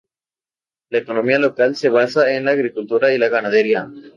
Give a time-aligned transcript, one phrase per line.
[0.89, 3.87] La economía local se basa en la agricultura y la ganadería.